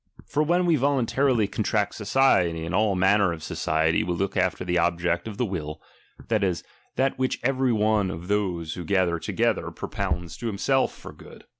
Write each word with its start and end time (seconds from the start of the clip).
For 0.25 0.41
when 0.41 0.65
we 0.65 0.77
voluntarily 0.77 1.47
contract 1.47 1.93
society, 1.93 2.65
in 2.65 2.73
all 2.73 2.95
manner 2.95 3.31
of 3.31 3.43
society 3.43 4.03
we 4.03 4.13
look 4.13 4.35
after 4.35 4.65
the 4.65 4.79
object 4.79 5.27
of 5.27 5.37
the 5.37 5.45
wii, 5.45 5.77
that 6.27 6.41
isj 6.41 6.63
that 6.95 7.19
which 7.19 7.39
every 7.43 7.71
one 7.71 8.09
of 8.09 8.27
those 8.27 8.73
who 8.73 8.83
ga 8.83 9.05
ther 9.05 9.19
together, 9.19 9.69
propounds 9.69 10.37
to 10.37 10.47
himself 10.47 10.91
for 10.91 11.13
good. 11.13 11.43